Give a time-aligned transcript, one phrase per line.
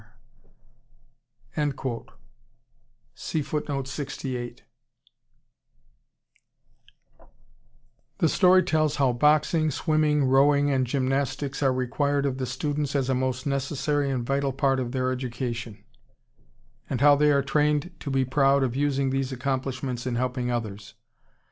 [1.53, 1.93] The
[8.27, 13.13] story tells how boxing, swimming, rowing, and gymnastics are required of the students as a
[13.13, 15.83] most necessary and vital part of their education,
[16.89, 20.95] and how they are trained to be proud of using these accomplishments in helping others.